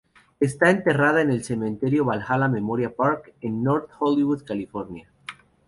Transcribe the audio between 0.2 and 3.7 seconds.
Está enterrada en el cementerio Valhalla Memorial Park, en